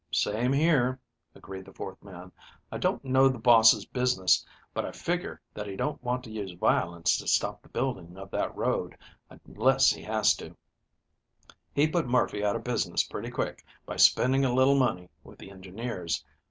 "Same 0.11 0.51
here," 0.51 0.99
agreed 1.35 1.63
the 1.63 1.73
fourth 1.73 2.03
man. 2.03 2.31
"I 2.71 2.79
don't 2.79 3.05
know 3.05 3.29
the 3.29 3.37
boss' 3.37 3.85
business, 3.85 4.43
but 4.73 4.83
I 4.83 4.91
figure 4.91 5.39
that 5.53 5.67
he 5.67 5.75
don't 5.75 6.01
want 6.03 6.23
to 6.23 6.31
use 6.31 6.53
violence 6.53 7.17
to 7.19 7.27
stop 7.27 7.61
the 7.61 7.69
building 7.69 8.17
of 8.17 8.31
that 8.31 8.57
road 8.57 8.97
unless 9.29 9.91
he 9.91 10.01
has 10.01 10.33
to. 10.37 10.57
He 11.71 11.87
put 11.87 12.07
Murphy 12.07 12.43
out 12.43 12.55
of 12.55 12.63
business 12.63 13.03
pretty 13.03 13.29
quick 13.29 13.63
by 13.85 13.97
spending 13.97 14.43
a 14.43 14.51
little 14.55 14.75
money 14.75 15.11
with 15.23 15.37
the 15.37 15.51
engineers. 15.51 16.25